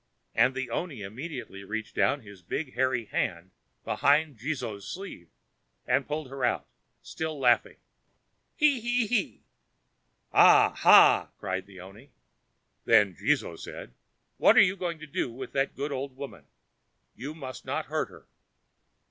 [0.35, 3.51] _"—and the oni immediately reached down his big hairy hand
[3.85, 5.29] behind Jizō's sleeve,
[5.85, 7.77] and pulled her out—still laughing,
[8.57, 9.43] "Te he he!"
[10.33, 10.73] "Ah!
[10.75, 12.09] ha!" cried the oni.
[12.85, 13.93] Then Jizō said:
[14.37, 16.45] "What are you going to do with that good old woman?
[17.13, 18.25] You must not hurt her."